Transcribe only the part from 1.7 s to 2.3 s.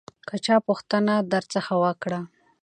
وکړه